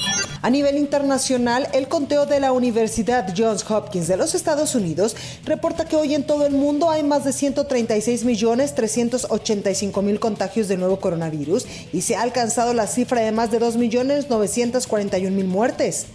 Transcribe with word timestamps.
A 0.41 0.49
nivel 0.49 0.77
internacional, 0.77 1.67
el 1.73 1.89
conteo 1.89 2.25
de 2.25 2.39
la 2.39 2.53
Universidad 2.53 3.33
Johns 3.37 3.69
Hopkins 3.69 4.07
de 4.07 4.15
los 4.15 4.35
Estados 4.35 4.73
Unidos 4.73 5.17
reporta 5.43 5.83
que 5.83 5.97
hoy 5.97 6.15
en 6.15 6.23
todo 6.23 6.45
el 6.45 6.53
mundo 6.53 6.89
hay 6.89 7.03
más 7.03 7.25
de 7.25 7.31
136.385.000 7.31 10.19
contagios 10.19 10.69
de 10.69 10.77
nuevo 10.77 11.01
coronavirus 11.01 11.65
y 11.91 12.03
se 12.03 12.15
ha 12.15 12.21
alcanzado 12.21 12.73
la 12.73 12.87
cifra 12.87 13.19
de 13.19 13.33
más 13.33 13.51
de 13.51 13.59
2.941.000 13.59 15.45
muertes. 15.45 16.05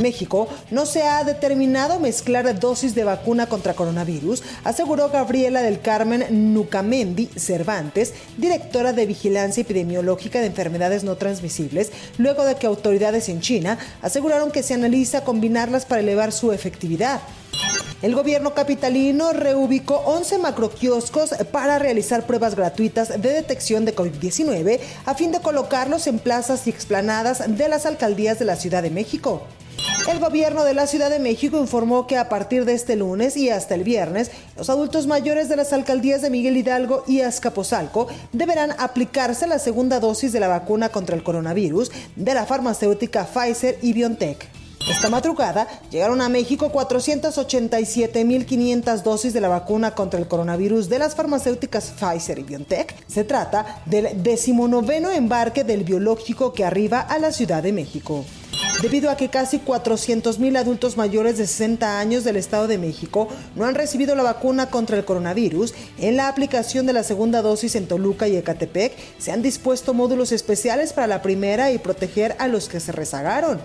México 0.00 0.48
no 0.70 0.86
se 0.86 1.02
ha 1.02 1.24
determinado 1.24 2.00
mezclar 2.00 2.58
dosis 2.58 2.94
de 2.94 3.04
vacuna 3.04 3.46
contra 3.46 3.74
coronavirus, 3.74 4.42
aseguró 4.64 5.08
Gabriela 5.10 5.62
del 5.62 5.80
Carmen 5.80 6.54
Nucamendi 6.54 7.26
Cervantes, 7.36 8.12
directora 8.36 8.92
de 8.92 9.06
Vigilancia 9.06 9.62
Epidemiológica 9.62 10.40
de 10.40 10.46
Enfermedades 10.46 11.04
No 11.04 11.16
Transmisibles, 11.16 11.92
luego 12.18 12.44
de 12.44 12.56
que 12.56 12.66
autoridades 12.66 13.28
en 13.28 13.40
China 13.40 13.78
aseguraron 14.02 14.50
que 14.50 14.62
se 14.62 14.74
analiza 14.74 15.24
combinarlas 15.24 15.86
para 15.86 16.00
elevar 16.00 16.32
su 16.32 16.52
efectividad. 16.52 17.20
El 18.02 18.14
gobierno 18.14 18.52
capitalino 18.52 19.32
reubicó 19.32 19.96
11 20.04 20.36
macroquioscos 20.36 21.30
para 21.50 21.78
realizar 21.78 22.26
pruebas 22.26 22.54
gratuitas 22.54 23.08
de 23.08 23.32
detección 23.32 23.86
de 23.86 23.96
COVID-19 23.96 24.78
a 25.06 25.14
fin 25.14 25.32
de 25.32 25.40
colocarlos 25.40 26.06
en 26.06 26.18
plazas 26.18 26.66
y 26.66 26.70
explanadas 26.70 27.42
de 27.56 27.68
las 27.68 27.86
alcaldías 27.86 28.38
de 28.38 28.44
la 28.44 28.56
Ciudad 28.56 28.82
de 28.82 28.90
México. 28.90 29.42
El 30.06 30.20
gobierno 30.20 30.64
de 30.64 30.74
la 30.74 30.86
Ciudad 30.86 31.08
de 31.08 31.18
México 31.18 31.58
informó 31.58 32.06
que 32.06 32.18
a 32.18 32.28
partir 32.28 32.66
de 32.66 32.74
este 32.74 32.94
lunes 32.94 33.38
y 33.38 33.48
hasta 33.48 33.74
el 33.74 33.84
viernes, 33.84 34.30
los 34.54 34.68
adultos 34.68 35.06
mayores 35.06 35.48
de 35.48 35.56
las 35.56 35.72
alcaldías 35.72 36.20
de 36.20 36.28
Miguel 36.28 36.58
Hidalgo 36.58 37.04
y 37.06 37.22
Azcapotzalco 37.22 38.08
deberán 38.30 38.72
aplicarse 38.78 39.46
la 39.46 39.58
segunda 39.58 40.00
dosis 40.00 40.30
de 40.32 40.40
la 40.40 40.48
vacuna 40.48 40.90
contra 40.90 41.16
el 41.16 41.22
coronavirus 41.22 41.90
de 42.16 42.34
la 42.34 42.44
farmacéutica 42.44 43.24
Pfizer 43.24 43.78
y 43.80 43.94
BioNTech. 43.94 44.46
Esta 44.90 45.08
madrugada 45.08 45.66
llegaron 45.90 46.20
a 46.20 46.28
México 46.28 46.70
487.500 46.70 49.02
dosis 49.02 49.32
de 49.32 49.40
la 49.40 49.48
vacuna 49.48 49.94
contra 49.94 50.20
el 50.20 50.28
coronavirus 50.28 50.90
de 50.90 50.98
las 50.98 51.14
farmacéuticas 51.14 51.94
Pfizer 51.98 52.40
y 52.40 52.42
BioNTech. 52.42 52.94
Se 53.06 53.24
trata 53.24 53.80
del 53.86 54.22
decimonoveno 54.22 55.10
embarque 55.10 55.64
del 55.64 55.82
biológico 55.82 56.52
que 56.52 56.66
arriba 56.66 57.00
a 57.00 57.18
la 57.18 57.32
Ciudad 57.32 57.62
de 57.62 57.72
México 57.72 58.26
debido 58.84 59.08
a 59.08 59.16
que 59.16 59.30
casi 59.30 59.60
400.000 59.60 60.58
adultos 60.58 60.98
mayores 60.98 61.38
de 61.38 61.46
60 61.46 61.98
años 61.98 62.22
del 62.22 62.36
Estado 62.36 62.66
de 62.66 62.76
México 62.76 63.28
no 63.56 63.64
han 63.64 63.74
recibido 63.74 64.14
la 64.14 64.22
vacuna 64.22 64.68
contra 64.68 64.98
el 64.98 65.06
coronavirus. 65.06 65.72
En 65.96 66.18
la 66.18 66.28
aplicación 66.28 66.84
de 66.84 66.92
la 66.92 67.02
segunda 67.02 67.40
dosis 67.40 67.76
en 67.76 67.88
Toluca 67.88 68.28
y 68.28 68.36
Ecatepec 68.36 68.92
se 69.16 69.32
han 69.32 69.40
dispuesto 69.40 69.94
módulos 69.94 70.32
especiales 70.32 70.92
para 70.92 71.06
la 71.06 71.22
primera 71.22 71.72
y 71.72 71.78
proteger 71.78 72.36
a 72.38 72.46
los 72.46 72.68
que 72.68 72.78
se 72.78 72.92
rezagaron. 72.92 73.58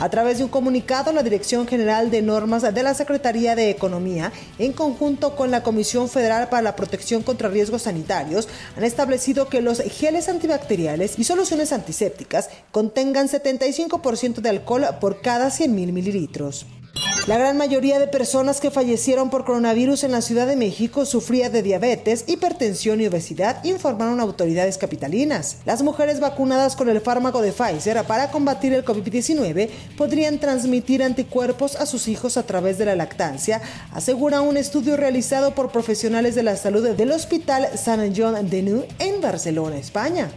A 0.00 0.08
través 0.08 0.38
de 0.38 0.44
un 0.44 0.50
comunicado, 0.50 1.12
la 1.12 1.22
Dirección 1.22 1.68
General 1.68 2.10
de 2.10 2.20
Normas 2.20 2.62
de 2.62 2.82
la 2.82 2.94
Secretaría 2.94 3.54
de 3.54 3.70
Economía, 3.70 4.32
en 4.58 4.72
conjunto 4.72 5.36
con 5.36 5.52
la 5.52 5.62
Comisión 5.62 6.08
Federal 6.08 6.48
para 6.48 6.62
la 6.62 6.74
Protección 6.74 7.22
contra 7.22 7.48
Riesgos 7.48 7.82
Sanitarios, 7.82 8.48
han 8.76 8.82
establecido 8.82 9.48
que 9.48 9.62
los 9.62 9.80
geles 9.80 10.28
antibacteriales 10.28 11.16
y 11.16 11.22
soluciones 11.22 11.72
antisépticas 11.72 12.50
contengan 12.72 13.28
75% 13.28 14.40
de 14.40 14.48
alcohol 14.48 14.84
por 15.00 15.20
cada 15.20 15.48
100.000 15.48 15.92
mililitros. 15.92 16.66
La 17.26 17.38
gran 17.38 17.56
mayoría 17.56 17.98
de 17.98 18.06
personas 18.06 18.60
que 18.60 18.70
fallecieron 18.70 19.30
por 19.30 19.46
coronavirus 19.46 20.04
en 20.04 20.12
la 20.12 20.20
Ciudad 20.20 20.46
de 20.46 20.56
México 20.56 21.06
sufría 21.06 21.48
de 21.48 21.62
diabetes, 21.62 22.24
hipertensión 22.26 23.00
y 23.00 23.06
obesidad, 23.06 23.64
informaron 23.64 24.20
autoridades 24.20 24.76
capitalinas. 24.76 25.56
Las 25.64 25.82
mujeres 25.82 26.20
vacunadas 26.20 26.76
con 26.76 26.90
el 26.90 27.00
fármaco 27.00 27.40
de 27.40 27.52
Pfizer 27.52 28.04
para 28.04 28.30
combatir 28.30 28.74
el 28.74 28.84
COVID-19 28.84 29.70
podrían 29.96 30.38
transmitir 30.38 31.02
anticuerpos 31.02 31.76
a 31.76 31.86
sus 31.86 32.08
hijos 32.08 32.36
a 32.36 32.42
través 32.42 32.76
de 32.76 32.84
la 32.84 32.94
lactancia, 32.94 33.62
asegura 33.92 34.42
un 34.42 34.58
estudio 34.58 34.98
realizado 34.98 35.54
por 35.54 35.72
profesionales 35.72 36.34
de 36.34 36.42
la 36.42 36.56
salud 36.56 36.86
del 36.90 37.10
Hospital 37.10 37.68
San 37.76 38.14
John 38.14 38.50
de 38.50 38.62
Nou 38.62 38.84
en 38.98 39.22
Barcelona, 39.22 39.78
España. 39.78 40.30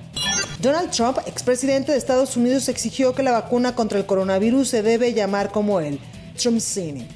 Donald 0.62 0.90
Trump, 0.92 1.18
expresidente 1.28 1.92
de 1.92 1.98
Estados 1.98 2.38
Unidos, 2.38 2.70
exigió 2.70 3.14
que 3.14 3.24
la 3.24 3.32
vacuna 3.32 3.76
contra 3.76 4.00
el 4.00 4.06
coronavirus 4.06 4.70
se 4.70 4.82
debe 4.82 5.14
llamar 5.14 5.52
como 5.52 5.82
él, 5.82 6.00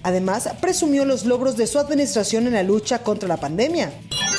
Además, 0.04 0.50
presumió 0.60 1.06
los 1.06 1.26
logros 1.26 1.56
de 1.58 1.68
su 1.68 1.80
administración 1.80 2.48
en 2.48 2.54
la 2.54 2.64
lucha 2.64 3.00
contra 3.00 3.28
la 3.28 3.38
pandemia. 3.38 3.92